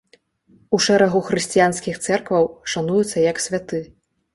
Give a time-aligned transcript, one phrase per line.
[0.77, 3.89] У шэрагу хрысціянскіх цэркваў шануецца як святы.